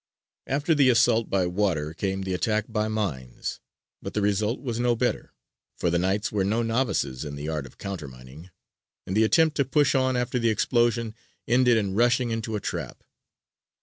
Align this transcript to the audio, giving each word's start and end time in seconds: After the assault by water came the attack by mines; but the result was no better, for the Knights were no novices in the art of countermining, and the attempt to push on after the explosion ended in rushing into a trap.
After 0.47 0.73
the 0.73 0.89
assault 0.89 1.29
by 1.29 1.45
water 1.45 1.93
came 1.93 2.23
the 2.23 2.33
attack 2.33 2.65
by 2.67 2.87
mines; 2.87 3.59
but 4.01 4.15
the 4.15 4.21
result 4.23 4.59
was 4.59 4.79
no 4.79 4.95
better, 4.95 5.31
for 5.77 5.91
the 5.91 5.99
Knights 5.99 6.31
were 6.31 6.43
no 6.43 6.63
novices 6.63 7.23
in 7.23 7.35
the 7.35 7.47
art 7.49 7.67
of 7.67 7.77
countermining, 7.77 8.49
and 9.05 9.15
the 9.15 9.23
attempt 9.23 9.55
to 9.57 9.63
push 9.63 9.93
on 9.93 10.17
after 10.17 10.39
the 10.39 10.49
explosion 10.49 11.13
ended 11.47 11.77
in 11.77 11.93
rushing 11.93 12.31
into 12.31 12.55
a 12.55 12.59
trap. 12.59 13.03